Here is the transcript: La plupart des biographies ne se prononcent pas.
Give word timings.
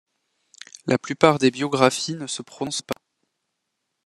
La 0.87 0.97
plupart 0.97 1.37
des 1.37 1.51
biographies 1.51 2.15
ne 2.15 2.25
se 2.25 2.41
prononcent 2.41 2.81
pas. 2.81 2.99